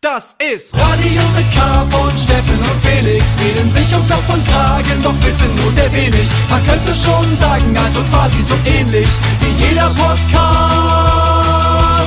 [0.00, 3.36] Das ist Radio mit K von Steffen und Felix.
[3.40, 6.30] Reden sich um Kopf und Kragen, doch wissen nur sehr wenig.
[6.48, 9.08] Man könnte schon sagen, also quasi so ähnlich
[9.40, 10.14] wie jeder Podcast.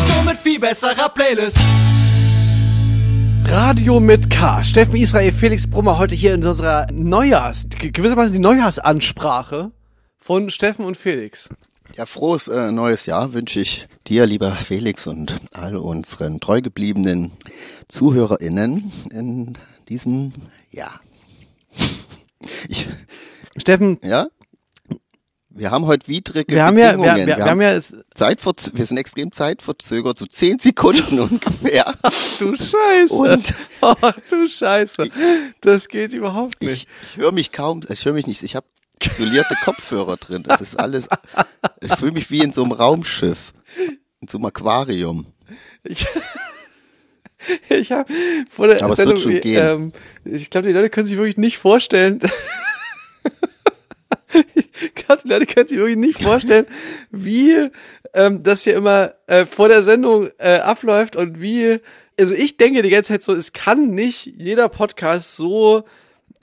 [0.07, 1.59] Nur mit viel besserer Playlist.
[3.43, 4.63] Radio mit K.
[4.63, 9.73] Steffen Israel, Felix Brummer heute hier in unserer Neujahrs, gewissermaßen die Neujahrsansprache
[10.17, 11.49] von Steffen und Felix.
[11.95, 17.31] Ja, frohes äh, neues Jahr wünsche ich dir, lieber Felix, und all unseren treu gebliebenen
[17.89, 19.57] ZuhörerInnen in
[19.89, 20.31] diesem
[20.69, 21.01] Jahr.
[22.69, 22.87] Ich,
[23.57, 24.27] Steffen, ja?
[25.49, 27.27] Wir haben heute widrige wir haben ja, wir, Bedingungen.
[27.27, 27.77] wir, wir, haben ja,
[28.15, 31.93] Zeitverz wir sind extrem zeitverzögert, so zehn Sekunden ungefähr.
[32.39, 33.13] du Scheiße.
[33.13, 35.09] Und Ach du Scheiße.
[35.59, 36.71] Das geht überhaupt nicht.
[36.71, 38.65] ich, ich höre mich kaum, ich höre mich nicht, ich habe
[39.05, 40.43] isolierte Kopfhörer drin.
[40.43, 41.07] Das ist alles,
[41.81, 43.53] ich fühle mich wie in so einem Raumschiff,
[44.19, 45.27] in so einem Aquarium.
[45.83, 46.05] Ich,
[47.69, 48.11] ich habe
[48.49, 49.65] vor der Aber es wird Sendung, schon gehen.
[49.65, 49.91] Ähm,
[50.25, 52.19] ich glaube, die Leute können sich wirklich nicht vorstellen.
[54.55, 56.65] ich glaube, die Leute können sich wirklich nicht vorstellen,
[57.09, 57.69] wie
[58.13, 61.79] ähm, das hier immer äh, vor der Sendung äh, abläuft und wie.
[62.19, 65.85] Also ich denke die ganze Zeit so, es kann nicht jeder Podcast so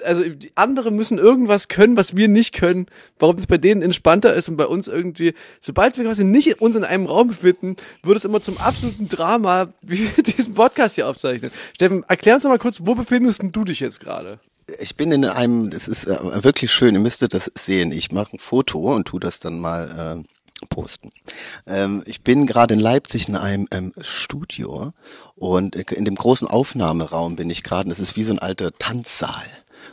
[0.04, 2.86] also die anderen müssen irgendwas können, was wir nicht können,
[3.18, 6.76] warum das bei denen entspannter ist und bei uns irgendwie, sobald wir quasi nicht uns
[6.76, 11.08] in einem Raum befinden, wird es immer zum absoluten Drama, wie wir diesen Podcast hier
[11.08, 11.50] aufzeichnen.
[11.74, 14.38] Steffen, erklär uns doch mal kurz, wo befindest du dich jetzt gerade?
[14.80, 17.90] Ich bin in einem, das ist äh, wirklich schön, ihr müsstet das sehen.
[17.90, 21.10] Ich mache ein Foto und tu das dann mal äh, posten.
[21.66, 24.92] Ähm, ich bin gerade in Leipzig in einem ähm, Studio
[25.36, 27.88] und in dem großen Aufnahmeraum bin ich gerade.
[27.88, 29.46] Das ist wie so ein alter Tanzsaal.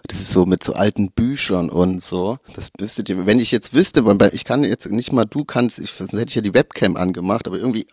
[0.07, 2.37] Das ist so mit so alten Büchern und so.
[2.53, 5.91] Das müsstet ihr, wenn ich jetzt wüsste, ich kann jetzt nicht mal, du kannst, ich,
[5.91, 7.87] sonst hätte ich ja die Webcam angemacht, aber irgendwie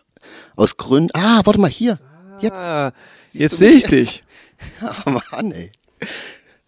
[0.55, 1.99] aus Gründen, ah, warte mal hier.
[2.39, 2.55] Jetzt.
[2.55, 2.91] Ah,
[3.31, 4.23] jetzt sehe ich dich.
[4.79, 5.73] Ah, Mann, ey.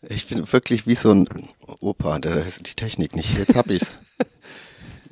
[0.02, 1.30] Ich bin wirklich wie so ein
[1.80, 3.38] Opa, der ist die Technik nicht.
[3.38, 3.98] Jetzt hab ich's.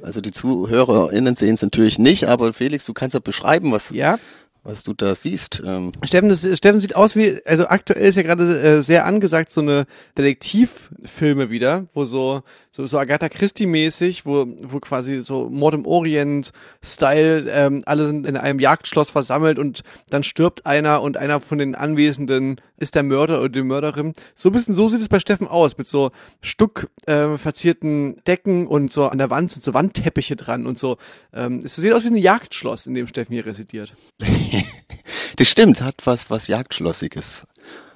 [0.02, 4.20] Also die ZuhörerInnen sehen es natürlich nicht, aber Felix, du kannst ja beschreiben, was, Ja,
[4.64, 5.62] was du da siehst.
[5.66, 9.52] Ähm, Steffen, das, Steffen sieht aus wie, also aktuell ist ja gerade äh, sehr angesagt
[9.52, 9.86] so eine
[10.18, 12.42] Detektivfilme wieder, wo so
[12.72, 16.52] so, so Agatha Christie mäßig, wo wo quasi so Mord im Orient
[16.84, 21.58] Style, ähm, alle sind in einem Jagdschloss versammelt und dann stirbt einer und einer von
[21.58, 24.14] den Anwesenden ist der Mörder oder die Mörderin.
[24.36, 26.12] So ein bisschen so sieht es bei Steffen aus mit so
[26.42, 30.98] Stuck äh, verzierten Decken und so an der Wand sind so Wandteppiche dran und so.
[31.34, 33.96] Ähm, es sieht aus wie ein Jagdschloss, in dem Steffen hier residiert.
[35.38, 37.46] das stimmt, hat was, was Jagdschlossiges.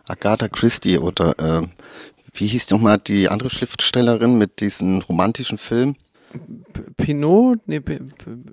[0.08, 1.72] Agatha Christie oder ähm,
[2.34, 5.96] wie hieß nochmal die andere Schriftstellerin mit diesen romantischen Film?
[6.98, 7.60] Pinot?
[7.68, 8.00] Nee, P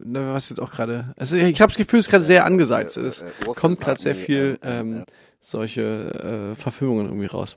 [0.05, 1.13] was jetzt auch gerade.
[1.17, 2.97] Also ich habe das Gefühl, es ist gerade sehr angesagt.
[2.97, 5.05] Es äh, Ursula kommt gerade sehr viel äh, äh, ähm, äh.
[5.45, 7.57] Solche äh, Verfilmungen irgendwie raus.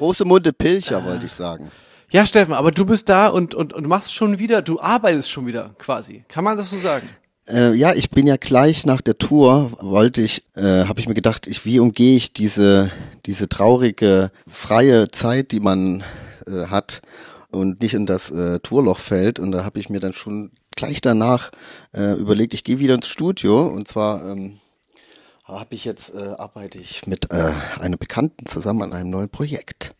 [0.00, 1.70] Rosemunde Pilcher, wollte ich sagen.
[2.10, 5.46] Ja, Steffen, aber du bist da und, und, und machst schon wieder, du arbeitest schon
[5.46, 6.24] wieder quasi.
[6.28, 7.08] Kann man das so sagen?
[7.48, 11.14] Äh, ja, ich bin ja gleich nach der Tour, wollte ich, äh, habe ich mir
[11.14, 12.90] gedacht, ich, wie umgehe ich diese,
[13.26, 16.04] diese traurige, freie Zeit, die man
[16.46, 17.02] äh, hat
[17.50, 19.38] und nicht in das äh, Tourloch fällt.
[19.38, 21.50] Und da habe ich mir dann schon gleich danach
[21.92, 24.58] äh, überlegt, ich gehe wieder ins Studio und zwar ähm,
[25.46, 29.95] habe ich jetzt, äh, arbeite ich mit äh, einer Bekannten zusammen an einem neuen Projekt.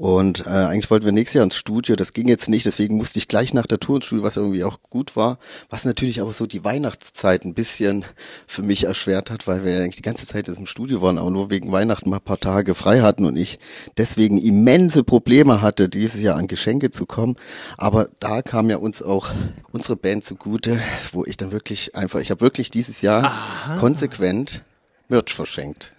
[0.00, 3.18] Und äh, eigentlich wollten wir nächstes Jahr ins Studio, das ging jetzt nicht, deswegen musste
[3.18, 5.38] ich gleich nach der Tour ins Studio, was irgendwie auch gut war,
[5.68, 8.06] was natürlich aber so die Weihnachtszeit ein bisschen
[8.46, 11.30] für mich erschwert hat, weil wir ja eigentlich die ganze Zeit im Studio waren, aber
[11.30, 13.58] nur wegen Weihnachten mal ein paar Tage frei hatten und ich
[13.98, 17.36] deswegen immense Probleme hatte, dieses Jahr an Geschenke zu kommen.
[17.76, 19.28] Aber da kam ja uns auch
[19.70, 20.80] unsere Band zugute,
[21.12, 23.34] wo ich dann wirklich einfach, ich habe wirklich dieses Jahr
[23.78, 24.64] konsequent
[25.08, 25.92] Merch verschenkt.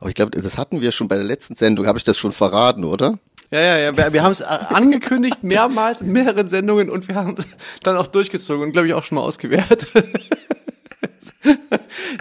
[0.00, 2.32] Aber ich glaube, das hatten wir schon bei der letzten Sendung, habe ich das schon
[2.32, 3.18] verraten, oder?
[3.50, 3.96] Ja, ja, ja.
[3.96, 7.46] Wir, wir haben es angekündigt mehrmals in mehreren Sendungen und wir haben es
[7.82, 9.88] dann auch durchgezogen und glaube ich auch schon mal ausgewertet.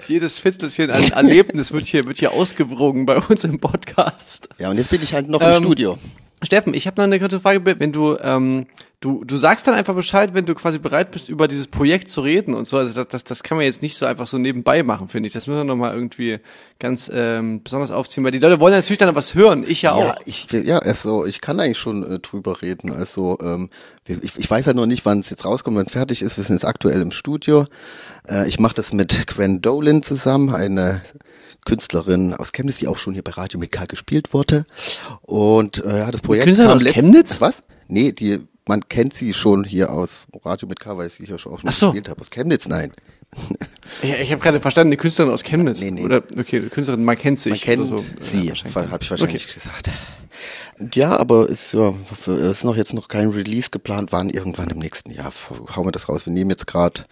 [0.07, 4.49] Jedes Viertelchen an Erlebnis wird hier, wird hier ausgewogen bei uns im Podcast.
[4.57, 5.97] Ja, und jetzt bin ich halt noch im Ähm, Studio.
[6.43, 7.79] Steffen, ich habe noch eine kurze Frage.
[7.79, 8.67] Wenn du, ähm,
[8.99, 12.21] du, du sagst dann einfach Bescheid, wenn du quasi bereit bist, über dieses Projekt zu
[12.21, 12.77] reden und so.
[12.77, 15.33] Also das, das, das kann man jetzt nicht so einfach so nebenbei machen, finde ich.
[15.33, 16.37] Das müssen wir nochmal irgendwie
[16.77, 19.65] ganz ähm, besonders aufziehen, weil die Leute wollen natürlich dann was hören.
[19.67, 20.03] Ich ja auch.
[20.03, 22.93] Ja, ich ja, also ich kann eigentlich schon äh, drüber reden.
[22.93, 23.71] Also ähm,
[24.05, 26.37] ich, ich weiß ja noch nicht, wann es jetzt rauskommt, wenn es fertig ist.
[26.37, 27.65] Wir sind jetzt aktuell im Studio.
[28.29, 31.01] Äh, ich mache das mit Gwen Dolan zusammen, eine
[31.67, 34.65] Künstlerin aus Chemnitz, die auch schon hier bei Radio mit K gespielt wurde.
[35.21, 37.41] Und äh, ja, das Projekt Künstlerin kam aus Chemnitz?
[37.41, 37.63] Was?
[37.89, 41.37] Nee, die man kennt sie schon hier aus Radio mit K, weil ich sie hier
[41.37, 41.87] schon auch schon so.
[41.87, 42.21] gespielt habe.
[42.21, 42.91] Aus Chemnitz, nein.
[44.01, 45.81] Ich, ich habe gerade verstanden, eine Künstlerin aus Chemnitz.
[45.81, 46.03] Nee, nee.
[46.03, 47.51] Oder, okay, eine Künstlerin, man kennt sich.
[47.51, 47.97] Man kennt so.
[48.21, 49.89] sie, Ja, habe ich wahrscheinlich gesagt.
[50.93, 51.93] Ja, aber ist ja,
[52.27, 55.33] ist noch jetzt noch kein Release geplant, wann irgendwann im nächsten Jahr
[55.75, 56.25] hauen wir das raus.
[56.25, 57.05] Wir nehmen jetzt gerade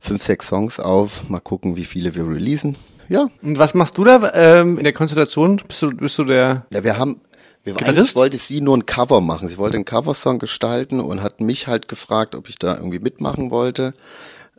[0.00, 2.76] fünf, sechs Songs auf, mal gucken, wie viele wir releasen.
[3.10, 5.60] Ja, Und was machst du da ähm, in der Konstellation?
[5.66, 6.66] Bist du, bist du der...
[6.72, 7.20] ja, wir haben,
[7.64, 9.48] wir eigentlich wollte sie nur ein Cover machen.
[9.48, 13.50] Sie wollte einen Coversong gestalten und hat mich halt gefragt, ob ich da irgendwie mitmachen
[13.50, 13.94] wollte.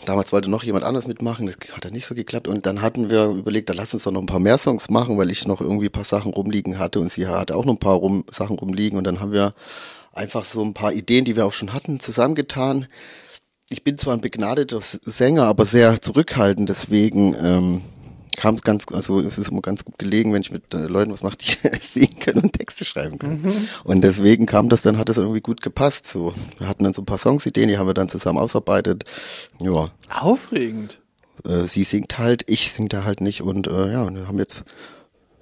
[0.03, 2.50] Damals wollte noch jemand anders mitmachen, das hat dann nicht so geklappt.
[2.50, 5.18] Und dann hatten wir überlegt, da lass uns doch noch ein paar mehr Songs machen,
[5.18, 7.80] weil ich noch irgendwie ein paar Sachen rumliegen hatte und sie hatte auch noch ein
[7.80, 8.98] paar rum, Sachen rumliegen.
[8.98, 9.53] Und dann haben wir
[10.12, 12.88] einfach so ein paar Ideen, die wir auch schon hatten, zusammengetan.
[13.69, 17.81] Ich bin zwar ein begnadeter Sänger, aber sehr zurückhaltend, deswegen ähm,
[18.37, 21.11] kam es ganz, also es ist immer ganz gut gelegen, wenn ich mit äh, Leuten
[21.11, 23.67] was mache, die singen können und Texte schreiben können.
[23.83, 26.07] Und deswegen kam das dann, hat das irgendwie gut gepasst.
[26.07, 29.03] So, wir hatten dann so ein paar Songsideen, die haben wir dann zusammen ausarbeitet.
[29.59, 30.99] Ja, Aufregend.
[31.45, 34.39] äh, sie singt halt, ich sing da halt nicht und äh, ja, und wir haben
[34.39, 34.63] jetzt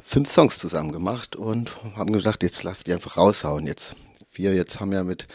[0.03, 3.67] fünf Songs zusammen gemacht und haben gesagt, jetzt lass die einfach raushauen.
[3.67, 3.95] Jetzt
[4.33, 5.27] wir jetzt haben ja mit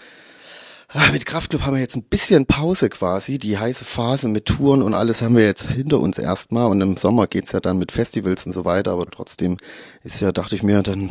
[1.12, 4.94] mit Kraftclub haben wir jetzt ein bisschen Pause quasi, die heiße Phase mit Touren und
[4.94, 6.70] alles haben wir jetzt hinter uns erstmal.
[6.70, 9.56] Und im Sommer geht's ja dann mit Festivals und so weiter, aber trotzdem
[10.04, 11.10] ist ja, dachte ich mir dann,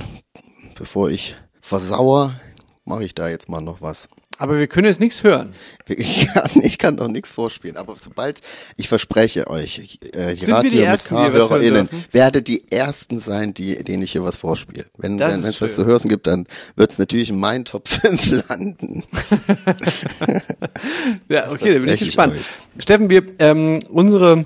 [0.76, 2.34] bevor ich versauer,
[2.86, 4.08] mache ich da jetzt mal noch was.
[4.44, 5.56] Aber wir können jetzt nichts hören.
[5.86, 8.40] Ich kann, ich kann noch nichts vorspielen, aber sobald,
[8.78, 12.06] ich verspreche euch, ich, äh, die Radio Ersten, mit K-HörerInnen dürfen?
[12.12, 14.86] werde die Ersten sein, die, denen ich hier was vorspiele.
[14.98, 16.48] Wenn es was zu hören gibt, dann
[16.78, 19.04] wird es natürlich in meinen Top 5 landen.
[21.28, 22.36] Ja, okay, da bin ich ich gespannt.
[22.36, 22.82] euch.
[22.82, 24.46] Steffen, wir, ähm, unsere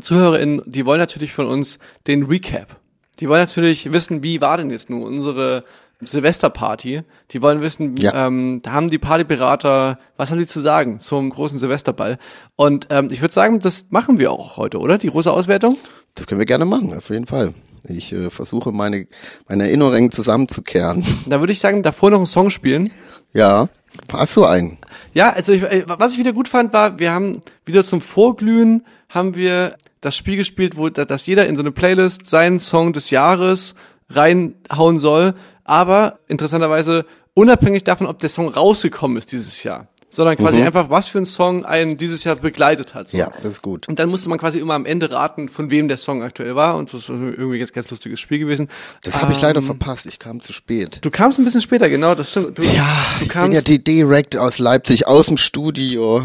[0.00, 2.76] ZuhörerInnen, die wollen natürlich von uns den Recap.
[3.20, 5.64] Die wollen natürlich wissen, wie war denn jetzt nun unsere
[6.00, 7.02] Silvesterparty?
[7.30, 8.26] Die wollen wissen, Ja.
[8.26, 12.18] ähm, da haben die Partyberater, was haben die zu sagen zum großen Silvesterball?
[12.56, 14.98] Und ähm, ich würde sagen, das machen wir auch heute, oder?
[14.98, 15.76] Die große Auswertung?
[16.14, 17.54] Das können wir gerne machen, auf jeden Fall.
[17.86, 19.06] Ich äh, versuche meine,
[19.48, 21.04] meine Erinnerungen zusammenzukehren.
[21.26, 22.90] Da würde ich sagen, davor noch einen Song spielen.
[23.32, 23.68] Ja.
[24.12, 24.78] Hast du einen?
[25.12, 28.84] Ja, also ich, äh, was ich wieder gut fand, war, wir haben wieder zum Vorglühen
[29.08, 32.92] haben wir das Spiel gespielt, wo da- dass jeder in so eine Playlist seinen Song
[32.92, 33.74] des Jahres
[34.10, 35.34] reinhauen soll,
[35.64, 41.08] aber interessanterweise unabhängig davon, ob der Song rausgekommen ist dieses Jahr, sondern quasi einfach, was
[41.08, 43.10] für ein Song einen dieses Jahr begleitet hat.
[43.10, 43.18] So.
[43.18, 43.88] Ja, das ist gut.
[43.88, 46.76] Und dann musste man quasi immer am Ende raten, von wem der Song aktuell war.
[46.76, 48.68] Und das ist irgendwie jetzt ein ganz lustiges Spiel gewesen.
[49.02, 50.06] Das habe ich leider Ähm, verpasst.
[50.06, 50.98] Ich kam zu spät.
[51.02, 52.56] Du kamst ein bisschen später, genau, das stimmt.
[52.58, 56.22] Du, Ja, du ich bin kamst ja die direkt aus Leipzig aus dem Studio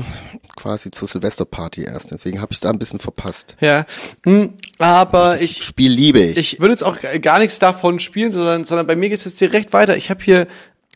[0.60, 2.12] quasi zur Silvesterparty erst.
[2.12, 3.56] Deswegen habe ich da ein bisschen verpasst.
[3.62, 3.86] Ja,
[4.26, 6.38] hm, aber ich, Spiel liebe ich.
[6.38, 9.74] ich würde jetzt auch gar nichts davon spielen, sondern, sondern bei mir geht's jetzt direkt
[9.74, 9.96] weiter.
[9.98, 10.48] Ich habe hier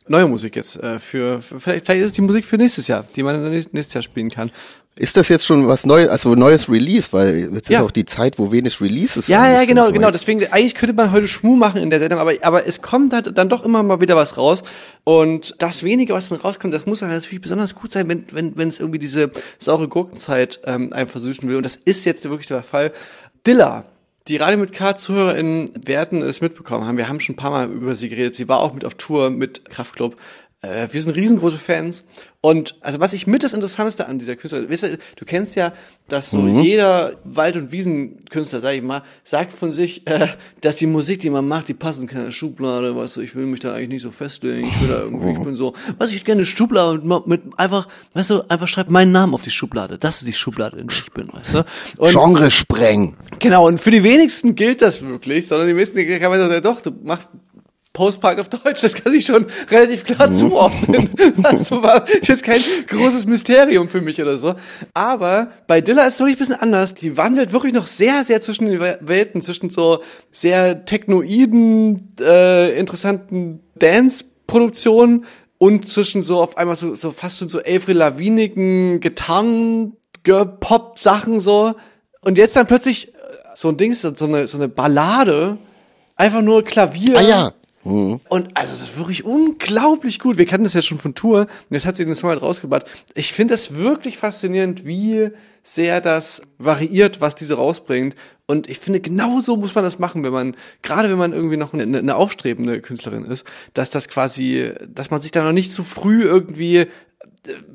[0.08, 3.06] neue Musik jetzt äh, für, für vielleicht, vielleicht ist es die Musik für nächstes Jahr,
[3.16, 4.52] die man nächstes Jahr spielen kann.
[4.96, 7.08] Ist das jetzt schon was Neues, also neues Release?
[7.12, 7.80] Weil jetzt Ja.
[7.80, 10.12] ist auch die Zeit, wo wenig Releases Ja, ja, genau, genau.
[10.12, 13.36] Deswegen, eigentlich könnte man heute Schmu machen in der Sendung, aber, aber es kommt halt
[13.36, 14.62] dann doch immer mal wieder was raus.
[15.04, 18.56] Und das wenige, was dann rauskommt, das muss dann natürlich besonders gut sein, wenn, wenn,
[18.56, 21.56] wenn es irgendwie diese saure Gurkenzeit ähm, einem versüßen will.
[21.58, 22.92] Und das ist jetzt wirklich der Fall.
[23.48, 23.86] Dilla.
[24.30, 26.98] Die Radio mit K-ZuhörerInnen werden es mitbekommen haben.
[26.98, 28.36] Wir haben schon ein paar Mal über sie geredet.
[28.36, 30.16] Sie war auch mit auf Tour mit Kraftklub.
[30.64, 32.06] Äh, wir sind riesengroße Fans.
[32.40, 35.72] Und also was ich mit das Interessanteste an dieser Künstlerin, weißt du, du kennst ja,
[36.10, 40.28] dass so jeder Wald- und Wiesenkünstler, sag ich mal, sagt von sich, äh,
[40.62, 43.36] dass die Musik, die man macht, die passen kann in eine Schublade, weißt du, ich
[43.36, 46.12] will mich da eigentlich nicht so festlegen, ich will da irgendwie, ich bin so, was
[46.12, 49.98] ich gerne Schublade mit, mit einfach, weißt du, einfach schreib meinen Namen auf die Schublade,
[49.98, 51.66] das ist die Schublade, in der ich bin, weißt du.
[51.98, 53.16] Und Genre spreng.
[53.40, 56.62] Genau, und für die wenigsten gilt das wirklich, sondern die meisten kann man sagen, ja
[56.62, 57.30] doch, du machst
[57.94, 61.10] Postpark auf Deutsch, das kann ich schon relativ klar zuordnen.
[61.44, 64.56] Also war ist jetzt kein großes Mysterium für mich oder so.
[64.94, 66.96] Aber bei Dilla ist es wirklich ein bisschen anders.
[66.96, 70.00] Die wandelt wirklich noch sehr, sehr zwischen den Welten, zwischen so
[70.32, 75.26] sehr technoiden, äh, interessanten Dance-Produktionen
[75.60, 81.76] und zwischen so auf einmal so, so fast schon so Avril Lavinigen Gitarren, Pop-Sachen so.
[82.22, 83.18] Und jetzt dann plötzlich äh,
[83.56, 85.58] so ein Ding, so eine, so eine Ballade,
[86.16, 87.18] einfach nur Klavier.
[87.18, 87.54] Ah ja.
[88.30, 90.38] Und also das ist wirklich unglaublich gut.
[90.38, 91.42] Wir kannten das ja schon von Tour.
[91.42, 92.86] Und jetzt hat sie den Song halt rausgebracht.
[93.14, 95.30] Ich finde das wirklich faszinierend, wie
[95.64, 98.16] sehr das variiert, was diese rausbringt.
[98.46, 101.58] Und ich finde, genau so muss man das machen, wenn man, gerade wenn man irgendwie
[101.58, 105.74] noch eine, eine aufstrebende Künstlerin ist, dass das quasi, dass man sich da noch nicht
[105.74, 106.88] zu früh irgendwie äh,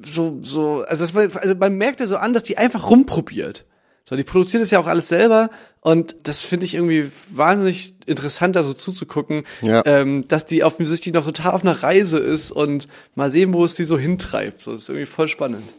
[0.05, 3.67] so, so, also, das, also man merkt ja so an, dass die einfach rumprobiert.
[4.09, 5.51] So, die produziert es ja auch alles selber
[5.81, 9.83] und das finde ich irgendwie wahnsinnig interessant, da so zuzugucken, Ja.
[9.85, 13.75] ähm, dass die offensichtlich noch total auf einer Reise ist und mal sehen, wo es
[13.75, 14.63] die so hintreibt.
[14.63, 15.75] So, das ist irgendwie voll spannend.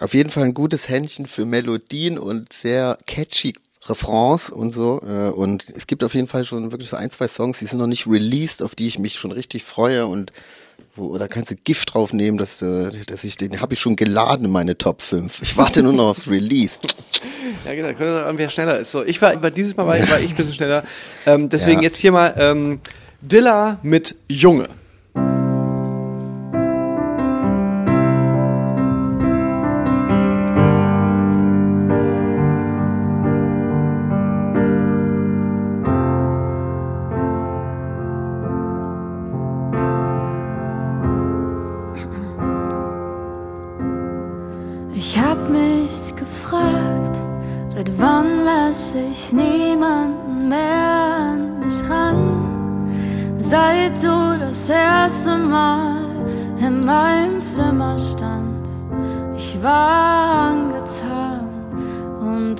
[0.00, 3.52] auf jeden Fall ein gutes Händchen für Melodien und sehr catchy
[3.86, 5.00] Refrains und so.
[5.04, 7.78] Äh, und es gibt auf jeden Fall schon wirklich so ein, zwei Songs, die sind
[7.78, 10.32] noch nicht released, auf die ich mich schon richtig freue und
[10.94, 14.44] wo, da kannst du Gift draufnehmen, dass, äh, dass ich den habe ich schon geladen
[14.44, 15.40] in meine Top 5.
[15.42, 16.78] Ich warte nur noch aufs Release.
[17.64, 17.88] Ja, genau,
[18.36, 18.90] wer schneller ist.
[18.90, 20.84] So, ich war, aber dieses Mal war, war ich ein bisschen schneller.
[21.24, 21.84] Ähm, deswegen ja.
[21.84, 22.80] jetzt hier mal ähm,
[23.22, 24.68] Dilla mit Junge.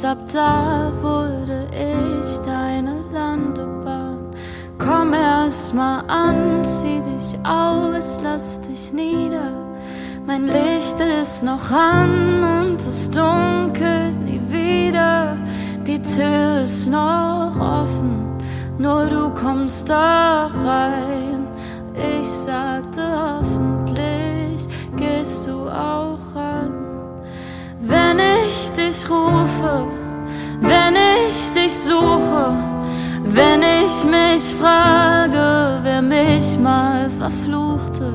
[0.00, 4.30] Ab da wurde ich deine Landebahn.
[4.78, 9.52] Komm erst mal an, zieh dich aus, lass dich nieder.
[10.26, 15.36] Mein Licht ist noch an und es dunkelt nie wieder.
[15.86, 18.38] Die Tür ist noch offen,
[18.78, 21.46] nur du kommst da rein.
[21.94, 26.31] Ich sagte hoffentlich gehst du auch
[28.72, 29.86] ich dich rufe,
[30.60, 30.94] wenn
[31.26, 32.54] ich dich suche,
[33.24, 38.12] wenn ich mich frage, wer mich mal verfluchte,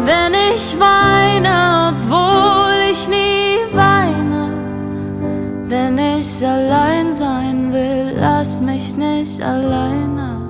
[0.00, 4.48] wenn ich weine, obwohl ich nie weine,
[5.64, 10.40] wenn ich allein sein will, lass mich nicht alleine.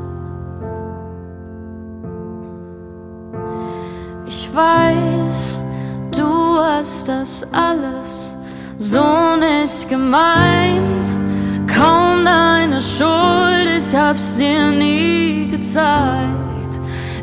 [4.27, 5.61] Ich weiß,
[6.13, 8.37] du hast das alles
[8.79, 11.05] so nicht gemeint.
[11.67, 16.81] Kaum deine Schuld, ich hab's dir nie gezeigt.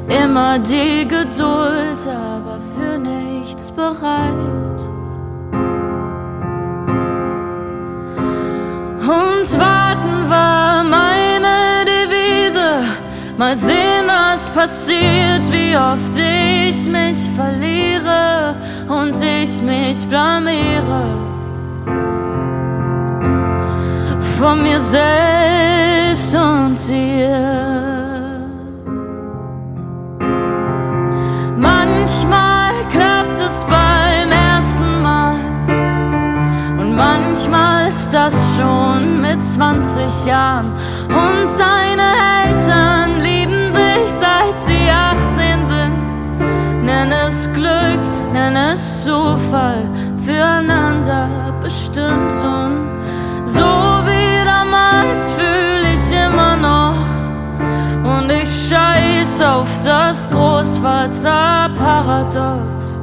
[0.08, 4.82] Immer die Geduld, aber für nichts bereit.
[9.02, 12.84] Und warten war meine Devise.
[13.38, 18.56] Mal sehen, was passiert, wie oft ich mich verliere
[18.88, 21.33] und ich mich blamiere.
[24.44, 27.74] Von mir selbst und dir.
[31.56, 35.36] Manchmal klappt es beim ersten Mal
[36.78, 40.74] und manchmal ist das schon mit 20 Jahren
[41.08, 42.10] und seine
[42.44, 46.84] Eltern lieben sich seit sie 18 sind.
[46.84, 48.02] Nenn es Glück,
[48.34, 50.83] nenn es Zufall, füreinander
[51.62, 52.90] bestimmt und
[53.46, 53.94] so
[54.74, 56.96] damals fühle ich immer noch.
[58.04, 63.02] Und ich scheiß auf das Großvaterparadox.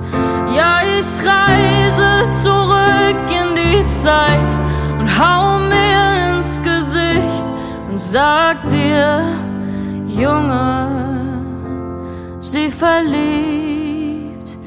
[0.55, 4.51] Ja, ich reise zurück in die Zeit
[4.99, 7.47] und hau mir ins Gesicht
[7.89, 9.23] und sag dir,
[10.07, 10.89] Junge,
[12.41, 14.59] sie verliebt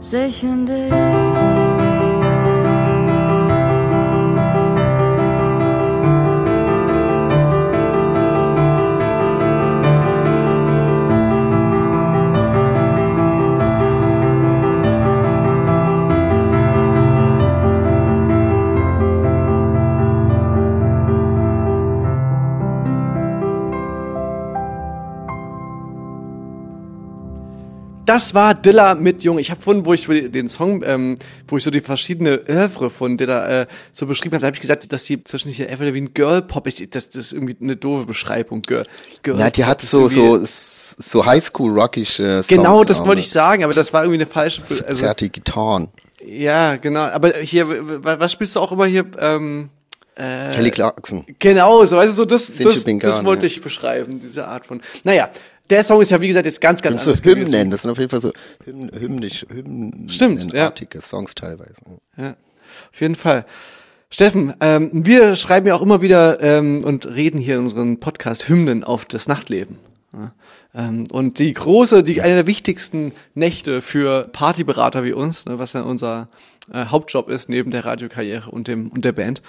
[0.00, 1.71] sich in dich.
[28.12, 29.38] Das war Dilla mit Jung.
[29.38, 31.16] Ich habe vorhin, wo ich den Song, ähm,
[31.48, 34.92] wo ich so die verschiedene Oeuvre von Dilla äh, so beschrieben habe, habe ich gesagt,
[34.92, 36.80] dass die zwischen hier wie ein Girl Pop ist.
[36.94, 38.60] Das, das ist irgendwie eine doofe Beschreibung.
[38.62, 38.84] Girl,
[39.22, 43.64] Girl ja, die hat so so so Highschool rockische Songs Genau, das wollte ich sagen,
[43.64, 44.60] aber das war irgendwie eine falsche.
[44.68, 45.88] Also, Zerte Gitarren.
[46.22, 47.04] Ja, genau.
[47.04, 47.66] Aber hier,
[48.02, 49.06] was spielst du auch immer hier?
[49.18, 49.70] Ähm,
[50.16, 51.24] äh, Kelly Clarkson.
[51.38, 54.82] Genau, so weißt du so das das, das wollte ich beschreiben, diese Art von.
[55.04, 55.30] Naja,
[55.70, 57.18] der Song ist ja wie gesagt jetzt ganz, ganz anders.
[57.18, 58.32] So Hymnen, das sind auf jeden Fall so
[58.64, 61.04] hymn, hymnisch, hymnenartige ja.
[61.04, 61.74] Songs teilweise.
[62.16, 62.36] Ja,
[62.92, 63.46] auf jeden Fall.
[64.10, 68.48] Steffen, ähm, wir schreiben ja auch immer wieder ähm, und reden hier in unserem Podcast
[68.48, 69.78] Hymnen auf das Nachtleben.
[70.12, 70.34] Ja,
[70.74, 75.72] ähm, und die große, die eine der wichtigsten Nächte für Partyberater wie uns, ne, was
[75.72, 76.28] ja unser
[76.70, 79.40] äh, Hauptjob ist neben der Radiokarriere und dem und der Band,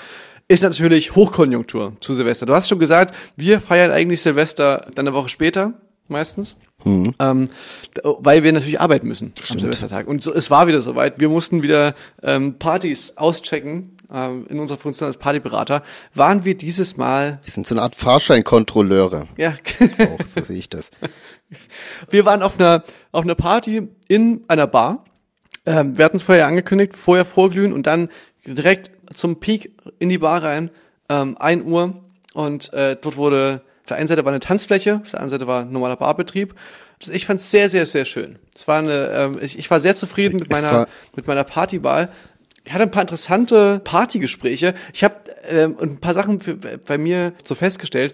[0.48, 2.46] ist natürlich Hochkonjunktur zu Silvester.
[2.46, 5.74] Du hast schon gesagt, wir feiern eigentlich Silvester dann eine Woche später
[6.08, 6.56] meistens.
[6.86, 7.48] Ähm,
[7.96, 10.06] d- weil wir natürlich arbeiten müssen am Silvestertag.
[10.08, 11.18] Und so, es war wieder soweit.
[11.20, 15.82] Wir mussten wieder ähm, Partys auschecken ähm, in unserer Funktion als Partyberater.
[16.14, 19.28] Waren wir dieses Mal, Wir sind so eine Art Fahrscheinkontrolleure.
[19.38, 19.52] ja,
[20.00, 20.90] Auch, so sehe ich das.
[22.10, 22.84] wir waren auf einer,
[23.14, 25.06] auf einer Party in einer Bar.
[25.66, 28.10] Ähm, wir hatten es vorher angekündigt, vorher vorglühen und dann
[28.46, 30.70] direkt zum Peak in die Bar rein,
[31.08, 31.94] ähm, 1 Uhr.
[32.34, 35.48] Und äh, dort wurde, auf der einen Seite war eine Tanzfläche, auf der anderen Seite
[35.48, 36.56] war ein normaler Barbetrieb.
[37.12, 38.40] Ich fand es sehr, sehr, sehr schön.
[38.56, 40.88] Es war eine, ähm, ich, ich war sehr zufrieden mit meiner,
[41.18, 42.10] mit meiner Partywahl.
[42.64, 44.74] Ich hatte ein paar interessante Partygespräche.
[44.94, 45.16] Ich habe
[45.50, 48.14] ähm, ein paar Sachen für, bei mir so festgestellt.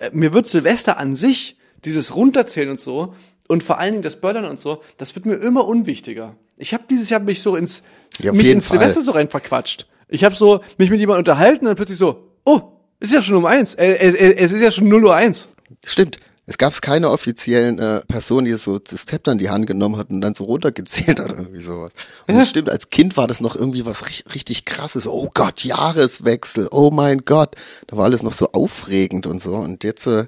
[0.00, 3.14] Äh, mir wird Silvester an sich, dieses Runterzählen und so,
[3.46, 6.34] und vor allen Dingen das Böllern und so, das wird mir immer unwichtiger.
[6.56, 7.84] Ich habe dieses Jahr mich so ins,
[8.18, 9.86] Ja, mich ins Silvester so rein verquatscht.
[10.08, 12.73] Ich habe so mich mit jemandem unterhalten und dann plötzlich so, oh,
[13.04, 13.74] ist ja schon um eins.
[13.74, 15.48] Äh, es, es, es ist ja schon 0 Uhr eins.
[15.84, 16.18] Stimmt.
[16.46, 20.10] Es gab keine offiziellen äh, Person, die so das Zepter in die Hand genommen hat
[20.10, 21.92] und dann so runtergezählt hat oder irgendwie sowas.
[22.26, 25.06] Und es stimmt, als Kind war das noch irgendwie was richtig, richtig krasses.
[25.06, 26.68] Oh Gott, Jahreswechsel.
[26.70, 27.56] Oh mein Gott.
[27.86, 29.54] Da war alles noch so aufregend und so.
[29.54, 30.26] Und jetzt, äh,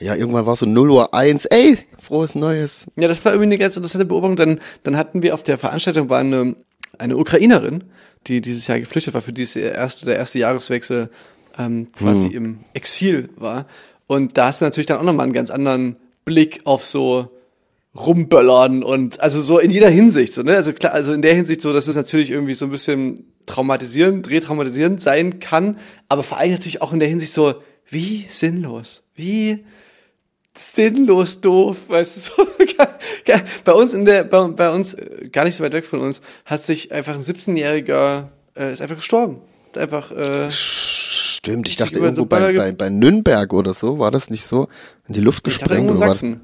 [0.00, 1.44] ja, irgendwann war so 0 Uhr 1.
[1.46, 2.86] Ey, frohes Neues.
[2.96, 4.36] Ja, das war irgendwie eine ganz interessante Beobachtung.
[4.36, 6.56] Dann, dann hatten wir auf der Veranstaltung war eine,
[6.96, 7.84] eine Ukrainerin,
[8.26, 11.10] die dieses Jahr geflüchtet war, für die es der erste, der erste Jahreswechsel
[11.58, 13.66] ähm, quasi im Exil war.
[14.06, 17.30] Und da hast du natürlich dann auch nochmal einen ganz anderen Blick auf so
[17.94, 20.54] rumböllern und also so in jeder Hinsicht so, ne?
[20.54, 24.28] Also klar, also in der Hinsicht so, dass es natürlich irgendwie so ein bisschen traumatisierend,
[24.30, 27.54] retraumatisierend sein kann, aber vor allem natürlich auch in der Hinsicht so,
[27.88, 29.64] wie sinnlos, wie
[30.56, 32.46] sinnlos doof, weißt du, so,
[33.64, 36.20] bei uns in der, bei, bei uns, äh, gar nicht so weit weg von uns,
[36.44, 39.40] hat sich einfach ein 17-Jähriger, äh, ist einfach gestorben.
[39.68, 40.50] Hat Einfach, äh,
[41.38, 44.68] Stimmt, ich dachte irgendwo so bei, bei, bei Nünnberg oder so, war das nicht so?
[45.06, 46.40] In die Luft ich dachte gesprengt in oder war- Sachsen.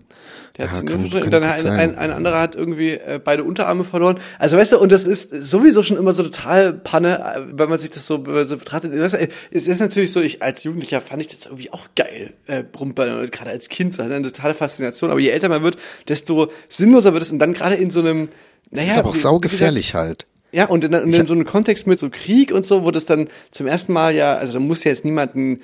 [0.56, 3.82] Der hat Ja, kann- kann dann ein, ein, ein anderer hat irgendwie äh, beide Unterarme
[3.82, 4.20] verloren.
[4.38, 7.80] Also weißt du, und das ist sowieso schon immer so total Panne, äh, wenn man
[7.80, 8.96] sich das so, so betrachtet.
[8.96, 12.34] Weißt du, es ist natürlich so, ich als Jugendlicher fand ich das irgendwie auch geil,
[12.46, 15.10] äh, Brumböllern, und gerade als Kind, so eine totale Faszination.
[15.10, 18.28] Aber je älter man wird, desto sinnloser wird es und dann gerade in so einem,
[18.70, 20.26] naja, ist aber auch saugefährlich halt.
[20.54, 23.06] Ja, und in, in, in so einem Kontext mit so Krieg und so, wo das
[23.06, 25.62] dann zum ersten Mal ja, also da muss ja jetzt niemanden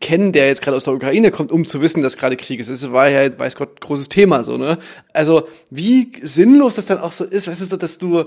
[0.00, 2.68] kennen, der jetzt gerade aus der Ukraine kommt, um zu wissen, dass gerade Krieg ist.
[2.68, 4.78] Das war ja, weiß Gott, großes Thema, so, ne?
[5.12, 8.24] Also, wie sinnlos das dann auch so ist, weißt du, so, dass du,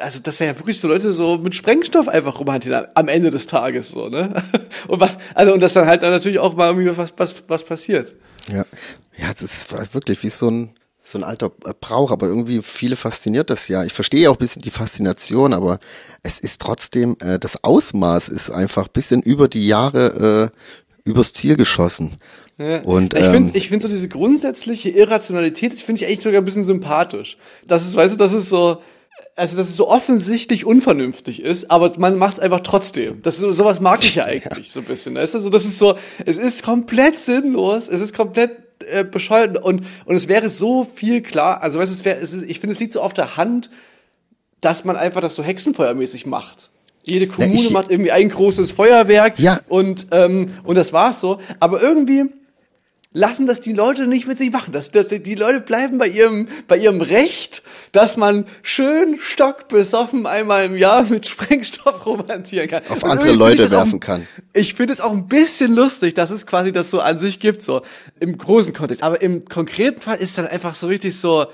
[0.00, 3.46] also, dass da ja wirklich so Leute so mit Sprengstoff einfach rumhantieren am Ende des
[3.46, 4.34] Tages, so, ne?
[4.88, 7.64] Und was, also, und dass dann halt dann natürlich auch mal irgendwie was, was, was
[7.64, 8.14] passiert.
[8.52, 8.66] Ja,
[9.16, 10.74] ja, es ist wirklich wie so ein
[11.06, 13.84] so ein alter Brauch, aber irgendwie viele fasziniert das ja.
[13.84, 15.78] Ich verstehe auch ein bisschen die Faszination, aber
[16.22, 20.58] es ist trotzdem, äh, das Ausmaß ist einfach ein bisschen über die Jahre äh,
[21.04, 22.16] übers Ziel geschossen.
[22.56, 22.80] Ja.
[22.82, 26.40] Und, ich ähm, finde ich find so diese grundsätzliche Irrationalität, das finde ich eigentlich sogar
[26.40, 27.36] ein bisschen sympathisch.
[27.66, 28.78] Das ist, weißt du, das ist so,
[29.36, 33.20] also dass es so offensichtlich unvernünftig ist, aber man macht es einfach trotzdem.
[33.22, 35.16] Das ist, so- sowas mag ich ja eigentlich so ein bisschen.
[35.16, 35.40] Weißt du?
[35.40, 40.14] so, das ist so, es ist komplett sinnlos, es ist komplett äh, bescheuert und und
[40.16, 41.62] es wäre so viel klar.
[41.62, 43.70] Also weißt du, es wäre, es ist, ich finde, es liegt so auf der Hand,
[44.60, 46.70] dass man einfach das so hexenfeuermäßig macht.
[47.02, 49.60] Jede Kommune ich- macht irgendwie ein großes Feuerwerk Ja.
[49.68, 51.38] und ähm, und das war's so.
[51.60, 52.24] Aber irgendwie
[53.16, 54.72] lassen das die Leute nicht mit sich machen.
[54.72, 60.66] Das, das, die Leute bleiben bei ihrem, bei ihrem Recht, dass man schön stockbesoffen einmal
[60.66, 62.82] im Jahr mit Sprengstoff romantieren kann.
[62.88, 64.26] Auf Und andere Leute das auch- werfen kann.
[64.52, 67.62] Ich finde es auch ein bisschen lustig, dass es quasi das so an sich gibt,
[67.62, 67.82] so
[68.18, 69.02] im großen Kontext.
[69.04, 71.46] Aber im konkreten Fall ist dann einfach so richtig so,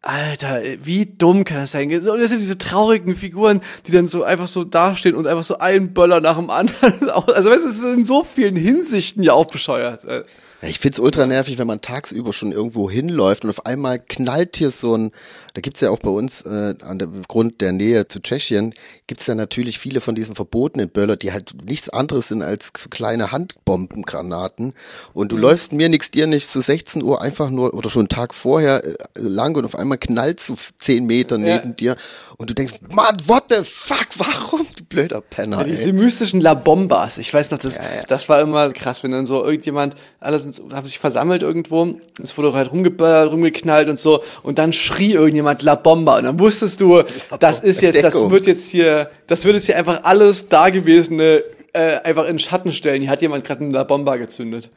[0.00, 1.90] Alter, wie dumm kann das sein?
[2.02, 5.58] So, Das sind diese traurigen Figuren, die dann so einfach so dastehen und einfach so
[5.58, 7.08] einen Böller nach dem anderen.
[7.10, 10.04] Also weißt du, es ist in so vielen Hinsichten ja auch bescheuert.
[10.64, 14.56] Ja, ich find's ultra nervig, wenn man tagsüber schon irgendwo hinläuft und auf einmal knallt
[14.56, 15.10] hier so ein,
[15.52, 18.72] da gibt's ja auch bei uns, äh, an der Grund der Nähe zu Tschechien,
[19.06, 22.88] gibt's ja natürlich viele von diesen verbotenen Böller, die halt nichts anderes sind als so
[22.88, 24.72] kleine Handbombengranaten.
[25.12, 28.08] Und du läufst mir nix, dir nicht zu 16 Uhr einfach nur oder schon einen
[28.08, 31.58] Tag vorher äh, lang und auf einmal knallt so 10 Meter Ja.
[31.58, 31.96] neben dir
[32.36, 35.92] und du denkst, Mann, what the fuck, warum, du blöder Penner, Ja, diese ey.
[35.92, 37.18] mystischen La Bombas.
[37.18, 40.86] Ich weiß noch, das, das war immer krass, wenn dann so irgendjemand, alle sind, haben
[40.86, 45.74] sich versammelt irgendwo, es wurde halt rumgeböllert, rumgeknallt und so, und dann schrie irgendjemand La
[45.76, 47.02] Bomba, und dann wusstest du,
[47.38, 52.00] das ist jetzt, das wird jetzt hier, das wird jetzt hier einfach alles Dagewesene äh,
[52.04, 53.02] einfach in Schatten stellen.
[53.02, 54.70] Hier hat jemand gerade eine La Bomba gezündet.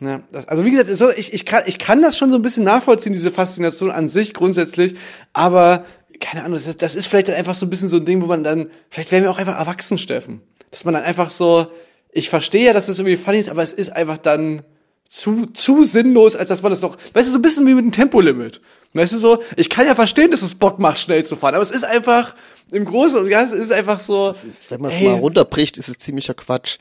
[0.00, 2.42] Ja, das, also wie gesagt, so, ich, ich, kann, ich kann das schon so ein
[2.42, 4.94] bisschen nachvollziehen, diese Faszination an sich grundsätzlich,
[5.34, 5.84] aber
[6.20, 8.26] keine Ahnung, das, das ist vielleicht dann einfach so ein bisschen so ein Ding, wo
[8.26, 10.42] man dann, vielleicht werden wir auch einfach erwachsen, Steffen.
[10.70, 11.66] Dass man dann einfach so,
[12.12, 14.62] ich verstehe ja, dass das irgendwie funny ist, aber es ist einfach dann
[15.08, 17.84] zu, zu sinnlos, als dass man das noch, weißt du, so ein bisschen wie mit
[17.84, 18.60] dem Tempolimit.
[18.94, 21.62] Weißt du so, ich kann ja verstehen, dass es Bock macht, schnell zu fahren, aber
[21.62, 22.34] es ist einfach,
[22.72, 24.34] im Großen und Ganzen ist es einfach so.
[24.68, 26.78] Wenn man es mal runterbricht, ist es ziemlicher Quatsch.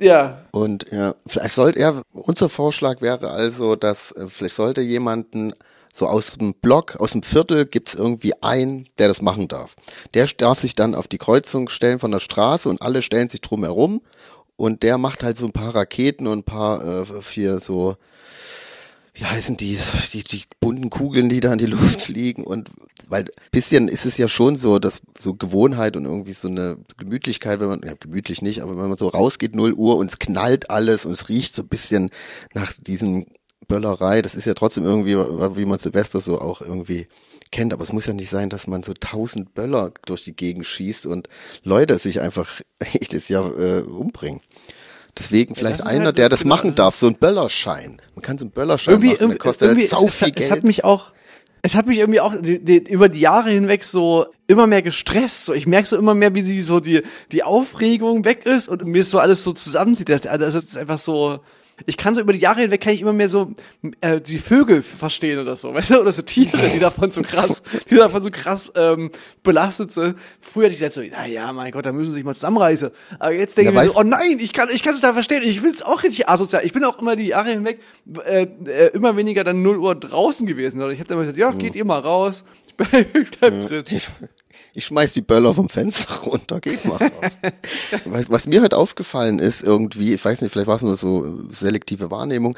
[0.00, 0.42] Ja.
[0.50, 5.54] Und ja, vielleicht sollte er, unser Vorschlag wäre also, dass äh, vielleicht sollte jemanden
[5.92, 9.76] so aus dem Block, aus dem Viertel gibt's irgendwie einen, der das machen darf.
[10.14, 13.42] Der darf sich dann auf die Kreuzung stellen von der Straße und alle stellen sich
[13.42, 14.00] drum herum
[14.56, 17.96] und der macht halt so ein paar Raketen und ein paar äh, vier so
[19.14, 19.78] wie heißen die,
[20.12, 22.70] die, die bunten Kugeln, die da in die Luft fliegen und
[23.08, 27.60] weil bisschen ist es ja schon so, dass so Gewohnheit und irgendwie so eine Gemütlichkeit,
[27.60, 30.70] wenn man, ja, gemütlich nicht, aber wenn man so rausgeht, 0 Uhr und es knallt
[30.70, 32.10] alles und es riecht so ein bisschen
[32.54, 33.26] nach diesem
[33.66, 37.08] Böllerei, das ist ja trotzdem irgendwie, wie man Silvester so auch irgendwie
[37.50, 40.66] kennt, aber es muss ja nicht sein, dass man so tausend Böller durch die Gegend
[40.66, 41.28] schießt und
[41.62, 42.60] Leute sich einfach
[42.92, 44.40] jedes Jahr äh, umbringen.
[45.18, 48.00] Deswegen vielleicht ja, einer, halt, der das machen darf, so ein Böllerschein.
[48.14, 50.38] Man kann so einen Böllerschein irgendwie, machen, irgendwie, kostet irgendwie, sau viel es, Geld.
[50.38, 51.12] Es hat mich auch,
[51.60, 55.44] es hat mich irgendwie auch die, die, über die Jahre hinweg so immer mehr gestresst.
[55.44, 58.86] So, ich merke so immer mehr, wie sie so die die Aufregung weg ist und
[58.86, 60.10] mir ist so alles so zusammenzieht.
[60.10, 61.40] Also das ist einfach so
[61.86, 63.52] ich kann so über die Jahre hinweg kann ich immer mehr so
[64.00, 67.62] äh, die Vögel verstehen oder so, weißt du, oder so Tiere, die davon so krass,
[67.90, 69.10] die davon so krass ähm,
[69.42, 70.16] belastet sind.
[70.40, 72.90] Früher hatte ich gesagt so, na ja, mein Gott, da müssen sie sich mal zusammenreißen.
[73.18, 75.12] Aber jetzt denke ja, ich mir so, oh nein, ich kann, ich kann es da
[75.12, 75.42] verstehen.
[75.42, 76.64] Ich will es auch richtig asozial.
[76.64, 77.80] Ich bin auch immer die Jahre hinweg
[78.24, 80.80] äh, äh, immer weniger dann 0 Uhr draußen gewesen.
[80.80, 82.44] Oder ich habe dann immer gesagt, ja, geht ihr mal raus.
[82.92, 83.84] Ich bleib drin
[84.74, 86.98] ich schmeiß die Böller vom Fenster runter, geht mal.
[88.04, 91.50] was, was mir halt aufgefallen ist irgendwie, ich weiß nicht, vielleicht war es nur so
[91.50, 92.56] selektive Wahrnehmung,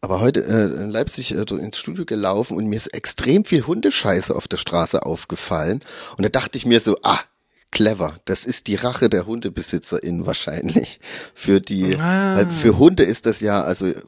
[0.00, 4.34] aber heute äh, in Leipzig äh, ins Studio gelaufen und mir ist extrem viel Hundescheiße
[4.34, 5.80] auf der Straße aufgefallen.
[6.16, 7.20] Und da dachte ich mir so, ah,
[7.70, 8.16] clever.
[8.24, 11.00] Das ist die Rache der HundebesitzerInnen wahrscheinlich.
[11.34, 12.44] Für die, ah.
[12.46, 14.02] für Hunde ist das ja also äh,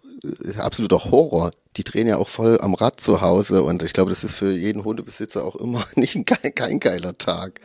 [0.56, 1.50] absoluter Horror.
[1.76, 4.52] Die drehen ja auch voll am Rad zu Hause und ich glaube, das ist für
[4.52, 7.60] jeden Hundebesitzer auch immer nicht ein, kein, kein geiler Tag.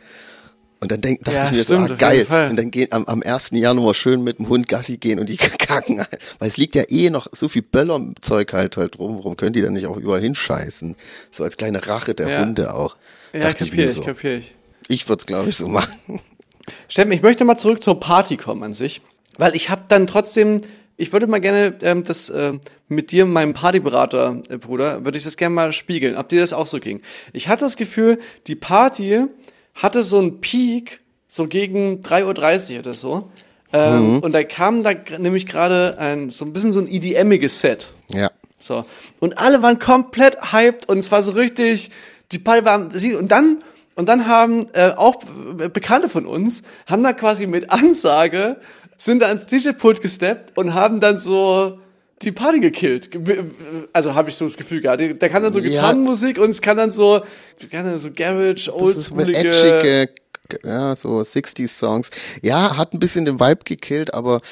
[0.80, 2.26] Und dann denk, dachte ja, ich mir stimmt, so, ah, geil.
[2.50, 3.52] Und dann gehen am, am 1.
[3.52, 6.04] Januar schön mit dem Hund Gassi gehen und die kacken.
[6.38, 9.16] Weil es liegt ja eh noch so viel Böllerzeug halt halt rum.
[9.16, 10.94] Warum können die dann nicht auch überall hinscheißen?
[11.30, 12.40] So als kleine Rache der ja.
[12.40, 12.96] Hunde auch.
[13.32, 14.02] Ja, kapier ich, so.
[14.02, 14.54] kapier ich.
[14.88, 16.20] Ich würde es, glaube ich, so machen.
[16.88, 19.02] Steffen, ich möchte mal zurück zur Party kommen an sich,
[19.38, 20.62] weil ich habe dann trotzdem,
[20.96, 22.52] ich würde mal gerne ähm, das äh,
[22.88, 26.52] mit dir, meinem Partyberater, äh, Bruder, würde ich das gerne mal spiegeln, ob dir das
[26.52, 27.02] auch so ging.
[27.32, 29.26] Ich hatte das Gefühl, die Party
[29.74, 33.30] hatte so einen Peak, so gegen 3.30 Uhr oder so.
[33.72, 34.18] Ähm, mhm.
[34.20, 37.88] Und da kam da nämlich gerade ein so ein bisschen so ein EDM-iges Set.
[38.08, 38.30] Ja.
[38.56, 38.84] So.
[39.18, 41.90] Und alle waren komplett hyped und es war so richtig,
[42.30, 43.58] die Party war, und dann
[43.96, 45.16] und dann haben äh, auch
[45.72, 48.56] Bekannte von uns, haben da quasi mit Ansage,
[48.98, 51.78] sind da ans DJ-Pult gesteppt und haben dann so
[52.22, 53.10] die Party gekillt.
[53.92, 55.00] Also habe ich so das Gefühl gehabt.
[55.00, 57.22] Der kann dann so Gitarrenmusik und es kann dann so,
[57.70, 60.08] kann dann so Garage, oldschoolige...
[60.62, 62.10] Ja, so 60s Songs.
[62.42, 64.42] Ja, hat ein bisschen den Vibe gekillt, aber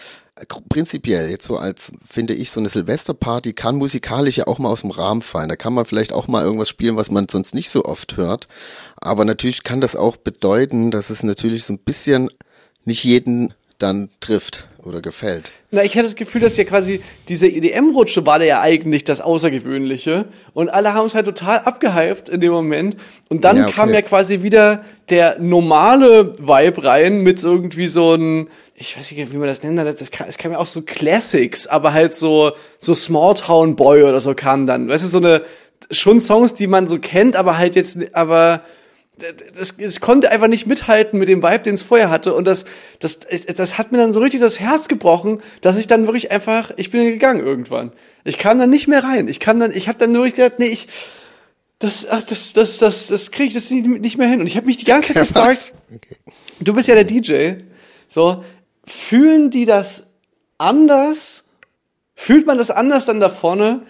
[0.69, 4.81] prinzipiell jetzt so als, finde ich, so eine Silvesterparty kann musikalisch ja auch mal aus
[4.81, 5.49] dem Rahmen fallen.
[5.49, 8.49] Da kann man vielleicht auch mal irgendwas spielen, was man sonst nicht so oft hört.
[8.97, 12.31] Aber natürlich kann das auch bedeuten, dass es natürlich so ein bisschen
[12.85, 15.51] nicht jeden dann trifft oder gefällt.
[15.71, 20.27] Na, ich hatte das Gefühl, dass ja quasi diese EDM-Rutsche war ja eigentlich das Außergewöhnliche
[20.55, 22.97] und alle haben es halt total abgehypt in dem Moment
[23.29, 23.73] und dann ja, okay.
[23.73, 29.33] kam ja quasi wieder der normale Vibe rein mit irgendwie so ein ich weiß nicht,
[29.33, 32.53] wie man das nennt, das kann, es kam ja auch so Classics, aber halt so,
[32.79, 34.89] so Small Town Boy oder so kam dann.
[34.89, 35.43] Weißt du, so eine,
[35.91, 38.63] schon Songs, die man so kennt, aber halt jetzt, aber,
[39.55, 42.35] das, das konnte einfach nicht mithalten mit dem Vibe, den es vorher hatte.
[42.35, 42.65] Und das,
[42.99, 43.21] das,
[43.57, 46.91] das hat mir dann so richtig das Herz gebrochen, dass ich dann wirklich einfach, ich
[46.91, 47.93] bin gegangen irgendwann.
[48.25, 49.29] Ich kam dann nicht mehr rein.
[49.29, 50.89] Ich kam dann, ich habe dann nur gedacht, nee, ich,
[51.79, 54.41] das, ach, das, das, das, das kriege ich das nicht mehr hin.
[54.41, 56.17] Und ich habe mich die ganze Zeit gefragt, okay.
[56.61, 57.55] du bist ja der DJ,
[58.09, 58.45] so,
[58.87, 60.05] fühlen die das
[60.59, 61.45] anders?
[62.15, 63.83] Fühlt man das anders dann da vorne?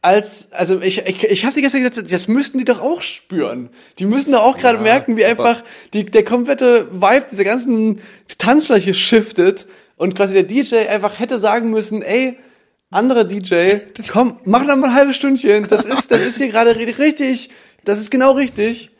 [0.00, 3.70] Als, also ich, ich, ich habe die gestern gesagt, das müssten die doch auch spüren.
[3.98, 8.00] Die müssen doch auch gerade ja, merken, wie einfach die, der komplette Vibe dieser ganzen
[8.38, 12.38] Tanzfläche shiftet und quasi der DJ einfach hätte sagen müssen, ey,
[12.90, 13.72] anderer DJ,
[14.10, 15.66] komm, mach noch mal ein halbes Stündchen.
[15.68, 17.50] Das ist, das ist hier gerade richtig,
[17.84, 18.90] das ist genau richtig.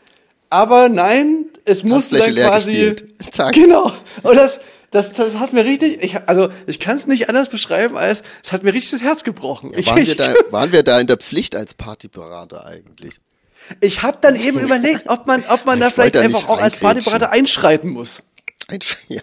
[0.50, 2.96] Aber nein, es muss dann quasi,
[3.52, 3.92] genau.
[4.22, 7.96] Und das, das, das hat mir richtig, ich, also ich kann es nicht anders beschreiben,
[7.96, 9.72] als es hat mir richtig das Herz gebrochen.
[9.74, 13.20] Ja, waren, ich, wir da, waren wir da in der Pflicht als Partyberater eigentlich?
[13.80, 17.30] Ich habe dann eben überlegt, ob man, ob man da vielleicht einfach auch als Partyberater
[17.30, 18.22] einschreiten muss.
[19.08, 19.22] Ja.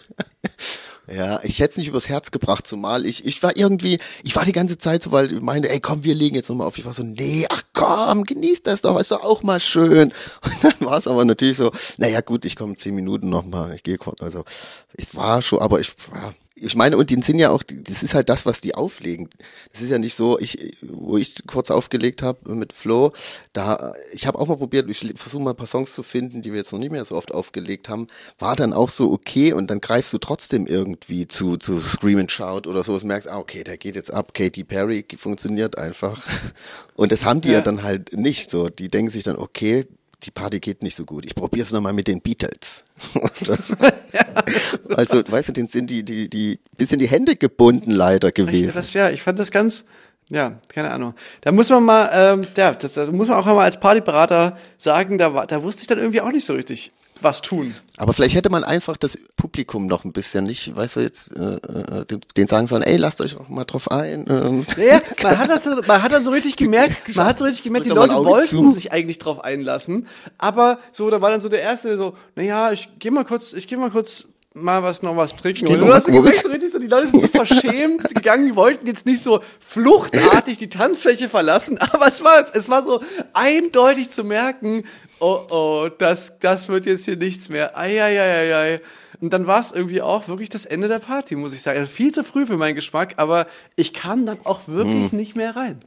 [1.08, 4.44] Ja, ich hätte es nicht übers Herz gebracht, zumal ich, ich war irgendwie, ich war
[4.44, 6.78] die ganze Zeit so, weil ich meinte, ey komm, wir legen jetzt nochmal auf.
[6.78, 10.13] Ich war so, nee, ach komm, genieß das doch, ist doch auch mal schön.
[10.44, 13.84] Und dann war es aber natürlich so, naja gut, ich komme zehn Minuten nochmal, ich
[13.84, 14.46] gehe kurz, also
[14.94, 18.13] ich war schon, aber ich, ja, ich meine, und die sind ja auch, das ist
[18.13, 19.30] halt das, was die auflegen.
[19.74, 23.12] Das ist ja nicht so, ich, wo ich kurz aufgelegt habe mit Flo,
[23.52, 26.52] da, ich habe auch mal probiert, ich versuche mal ein paar Songs zu finden, die
[26.52, 28.08] wir jetzt noch nicht mehr so oft aufgelegt haben,
[28.39, 32.32] war dann auch so okay und dann greifst du trotzdem irgendwie zu, zu Scream and
[32.32, 36.22] Shout oder sowas, merkst, ah, okay, der geht jetzt ab, Katy Perry funktioniert einfach.
[36.96, 38.70] Und das haben die ja, ja dann halt nicht so.
[38.70, 39.86] Die denken sich dann, okay,
[40.25, 41.25] die Party geht nicht so gut.
[41.25, 42.83] Ich probiere es nochmal mit den Beatles.
[44.95, 48.69] also, weißt du, den sind die, die, die bisschen die Hände gebunden leider gewesen.
[48.69, 49.85] Ich, das, ja, ich fand das ganz,
[50.29, 51.13] ja, keine Ahnung.
[51.41, 55.17] Da muss man mal, ähm, ja, das, da muss man auch mal als Partyberater sagen,
[55.17, 57.75] da, war, da wusste ich dann irgendwie auch nicht so richtig was tun.
[57.97, 61.56] Aber vielleicht hätte man einfach das Publikum noch ein bisschen nicht, weißt du, jetzt äh,
[61.56, 64.25] äh den sagen sollen, ey, lasst euch auch mal drauf ein.
[64.30, 64.65] Ähm.
[64.78, 67.86] Ja, man hat, das, man hat dann so richtig gemerkt, man hat so richtig gemerkt,
[67.86, 68.71] die Leute wollten zu.
[68.71, 72.89] sich eigentlich drauf einlassen, aber so, da war dann so der Erste so, naja, ich
[72.99, 75.67] geh mal kurz, ich geh mal kurz mal was noch was trinken.
[75.67, 78.88] Und du hast gemerkt, so richtig so, die Leute sind so verschämt gegangen, die wollten
[78.88, 83.01] jetzt nicht so fluchtartig die Tanzfläche verlassen, aber es war, es war so
[83.34, 84.86] eindeutig zu merken,
[85.19, 87.78] oh oh, das, das wird jetzt hier nichts mehr.
[87.78, 88.82] Eieieiei.
[89.21, 91.80] Und dann war es irgendwie auch wirklich das Ende der Party, muss ich sagen.
[91.80, 95.17] Also viel zu früh für meinen Geschmack, aber ich kam dann auch wirklich hm.
[95.17, 95.82] nicht mehr rein.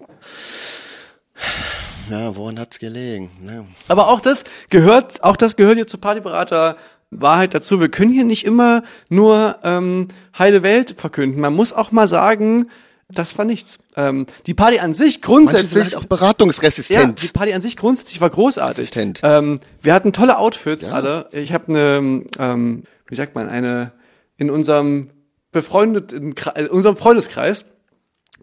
[2.10, 3.30] Ja, woran hat's gelegen?
[3.46, 3.64] Ja.
[3.86, 6.76] Aber auch das gehört, auch das gehört jetzt zur Partyberater
[7.10, 7.80] Wahrheit dazu.
[7.80, 11.40] Wir können hier nicht immer nur ähm, heile Welt verkünden.
[11.40, 12.68] Man muss auch mal sagen,
[13.10, 13.78] das war nichts.
[13.96, 17.20] Ähm, die Party an sich grundsätzlich auch beratungsresistent.
[17.20, 18.90] Ja, die Party an sich grundsätzlich war großartig.
[19.22, 20.92] Ähm, wir hatten tolle Outfits ja.
[20.92, 21.28] alle.
[21.32, 23.92] Ich habe eine, ähm, wie sagt man, eine
[24.36, 25.10] in unserem
[25.52, 27.64] befreundeten, in unserem Freundeskreis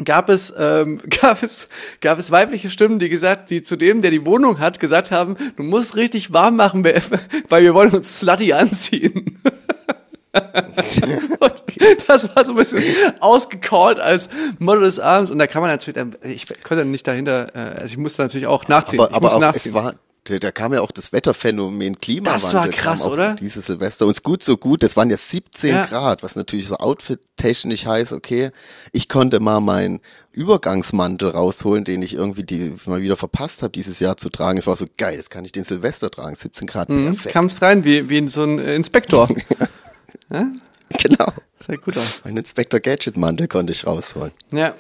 [0.04, 1.70] gab es ähm, gab es
[2.02, 5.36] gab es weibliche Stimmen, die gesagt, die zu dem, der die Wohnung hat, gesagt haben,
[5.58, 6.84] du musst richtig warm machen,
[7.50, 9.42] weil wir wollen uns slutty anziehen.
[12.08, 12.84] das war so ein bisschen
[13.20, 17.82] ausgecallt als Model des Abends und da kann man natürlich, ich konnte nicht dahinter, äh,
[17.82, 19.00] also ich musste natürlich auch nachziehen.
[19.00, 19.72] Aber, aber auch, nachziehen.
[19.72, 19.96] es war
[20.28, 22.42] da kam ja auch das Wetterphänomen Klimawandel.
[22.42, 23.36] Das war krass, oder?
[23.36, 24.08] Dieses Silvester.
[24.08, 25.86] Und gut so gut, das waren ja 17 ja.
[25.86, 28.52] Grad, was natürlich so outfit-technisch heißt, okay,
[28.92, 30.00] ich konnte mal meinen
[30.32, 34.58] Übergangsmantel rausholen, den ich irgendwie die, mal wieder verpasst habe, dieses Jahr zu tragen.
[34.58, 37.34] Ich war so, geil, jetzt kann ich den Silvester tragen, 17 Grad, mhm, perfekt.
[37.34, 39.30] Kamst rein, wie, wie so ein Inspektor.
[40.32, 40.48] ja?
[41.02, 41.32] Genau.
[41.60, 42.22] Sah gut aus.
[42.24, 44.32] Mein Inspektor Gadget Mantel konnte ich rausholen.
[44.52, 44.76] Ja.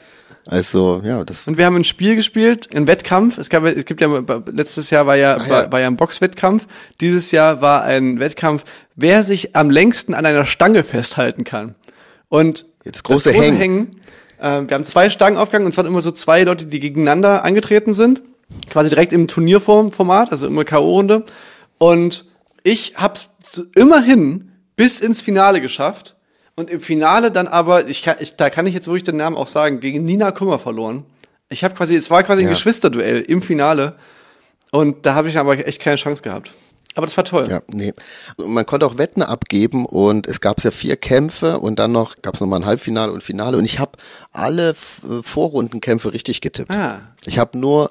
[0.45, 1.47] Also, ja, das.
[1.47, 3.39] Und wir haben ein Spiel gespielt, ein Wettkampf.
[3.39, 5.49] Es gab, es gibt ja, letztes Jahr war ja, ja.
[5.49, 6.67] War, war ja ein Boxwettkampf.
[7.01, 8.63] Dieses Jahr war ein Wettkampf,
[8.95, 11.75] wer sich am längsten an einer Stange festhalten kann.
[12.29, 13.57] Und das große, das große Hängen.
[13.57, 13.91] Hängen
[14.39, 17.43] äh, wir haben zwei Stangen aufgegangen und es waren immer so zwei Leute, die gegeneinander
[17.43, 18.21] angetreten sind.
[18.69, 21.23] Quasi direkt im Turnierformat, also immer K.O.-Runde.
[21.79, 22.25] Und
[22.63, 23.29] ich hab's
[23.75, 26.15] immerhin bis ins Finale geschafft
[26.55, 29.35] und im Finale dann aber, ich kann, ich, da kann ich jetzt wirklich den Namen
[29.35, 31.05] auch sagen, gegen Nina Kummer verloren.
[31.49, 32.53] Ich habe quasi, es war quasi ein ja.
[32.53, 33.95] Geschwisterduell im Finale
[34.71, 36.53] und da habe ich aber echt keine Chance gehabt.
[36.95, 37.45] Aber das war toll.
[37.49, 37.93] Ja, nee.
[38.37, 42.35] Man konnte auch Wetten abgeben und es gab ja vier Kämpfe und dann noch gab
[42.35, 43.91] es nochmal ein Halbfinale und Finale und ich habe
[44.31, 46.71] alle äh, Vorrundenkämpfe richtig getippt.
[46.71, 47.01] Ah.
[47.25, 47.89] Ich habe nur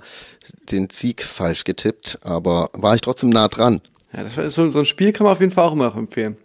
[0.70, 3.83] den Sieg falsch getippt, aber war ich trotzdem nah dran.
[4.14, 5.97] Ja, das war so, so ein Spiel kann man auf jeden Fall auch immer noch
[5.97, 6.38] empfehlen.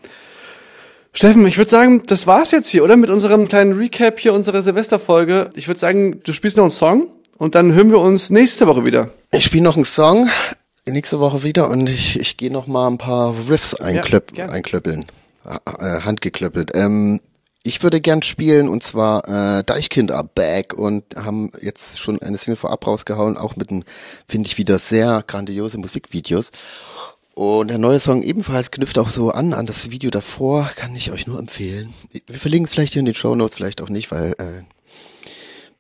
[1.11, 2.95] Steffen, ich würde sagen, das war's jetzt hier, oder?
[2.95, 5.49] Mit unserem kleinen Recap hier, unserer Silvesterfolge.
[5.55, 8.85] Ich würde sagen, du spielst noch einen Song und dann hören wir uns nächste Woche
[8.85, 9.09] wieder.
[9.31, 10.29] Ich spiele noch einen Song
[10.85, 15.05] nächste Woche wieder und ich, ich gehe noch mal ein paar Riffs einklöpp, ja, einklöppeln.
[15.45, 16.71] Äh, handgeklöppelt.
[16.73, 17.21] Ähm,
[17.63, 22.37] ich würde gern spielen und zwar äh, Deichkind are back und haben jetzt schon eine
[22.37, 23.83] Single vorab rausgehauen, auch mit einem,
[24.27, 26.51] finde ich, wieder sehr grandiose Musikvideos.
[27.33, 31.11] Und der neue Song ebenfalls knüpft auch so an, an das Video davor, kann ich
[31.11, 31.93] euch nur empfehlen.
[32.27, 34.63] Wir verlinken es vielleicht hier in den Show Notes, vielleicht auch nicht, weil äh,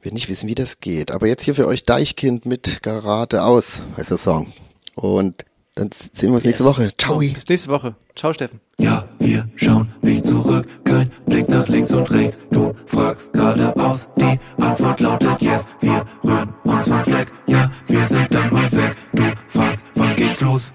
[0.01, 1.11] wir nicht wissen, wie das geht.
[1.11, 4.53] Aber jetzt hier für euch Deichkind mit Garate aus, heißt der Song.
[4.95, 6.51] Und dann sehen wir uns yes.
[6.51, 6.91] nächste Woche.
[6.97, 7.19] Ciao.
[7.19, 7.95] Bis nächste Woche.
[8.15, 8.59] Ciao, Steffen.
[8.77, 12.39] Ja, wir schauen nicht zurück, kein Blick nach links und rechts.
[12.51, 15.65] Du fragst geradeaus, die Antwort lautet yes.
[15.79, 18.95] Wir rühren uns vom Fleck, ja, wir sind dann mal weg.
[19.13, 20.73] Du fragst, wann geht's los?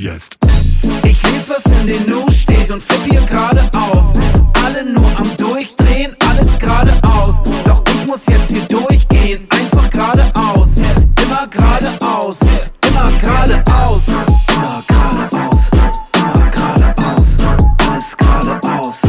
[0.00, 0.38] Jetzt.
[1.02, 4.12] Ich lese, was in den News steht und flipp hier geradeaus.
[4.64, 7.42] Alle nur am Durchdrehen, alles geradeaus.
[7.64, 10.76] Doch ich muss jetzt hier durchgehen, einfach geradeaus.
[10.76, 12.38] Immer geradeaus,
[12.88, 14.06] immer geradeaus.
[14.06, 15.68] Immer geradeaus,
[16.14, 17.36] immer geradeaus.
[17.90, 19.02] Alles geradeaus,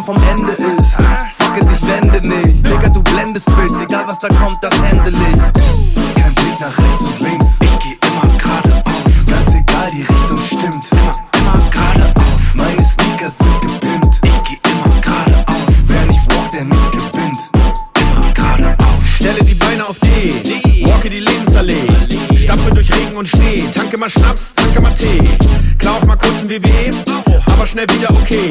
[0.00, 0.96] Anfang vom Ende ist,
[1.36, 2.66] fuck it, ich wende nicht.
[2.66, 6.14] Digga, du blendest mich, egal was da kommt, das handle ich.
[6.14, 7.46] Kein Blick nach rechts und links.
[7.60, 8.82] Ich geh immer geradeaus.
[9.26, 10.86] Ganz egal, die Richtung stimmt.
[10.92, 12.40] Immer, immer geradeaus.
[12.54, 14.20] Meine Sneakers sind gepimpt.
[14.24, 15.74] Ich geh immer geradeaus.
[15.84, 17.40] Wer nicht walkt, der nicht gewinnt.
[18.00, 19.04] Immer geradeaus.
[19.16, 21.88] Stelle die Beine auf D, walke die Lebensallee.
[22.38, 25.28] Stapfe durch Regen und Schnee, tanke mal Schnaps, tanke mal Tee.
[25.78, 27.29] Klar auch mal kurz ein WW,
[27.60, 28.48] aber schnell wieder okay.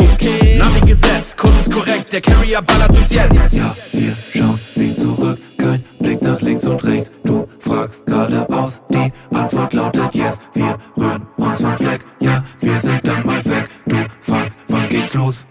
[0.59, 3.53] Navi gesetzt, Kurs ist korrekt, der Carrier ballert durchs Jetzt.
[3.53, 7.11] Ja, wir schauen nicht zurück, kein Blick nach links und rechts.
[7.23, 10.37] Du fragst geradeaus, die Antwort lautet yes.
[10.53, 13.67] Wir rühren uns vom Fleck, ja, wir sind dann mal weg.
[13.87, 15.43] Du fragst, wann geht's los?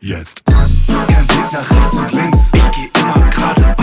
[0.00, 0.42] Jetzt.
[0.46, 2.38] Kein Blick nach rechts und links.
[2.54, 3.80] Ich geh immer geradeaus.